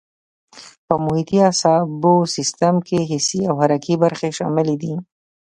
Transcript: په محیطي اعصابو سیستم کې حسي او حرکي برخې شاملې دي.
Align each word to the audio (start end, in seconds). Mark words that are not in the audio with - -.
په 0.85 0.93
محیطي 1.05 1.37
اعصابو 1.47 2.13
سیستم 2.35 2.75
کې 2.87 2.99
حسي 3.11 3.41
او 3.49 3.55
حرکي 3.61 3.95
برخې 4.03 4.29
شاملې 4.37 4.75
دي. 4.81 4.93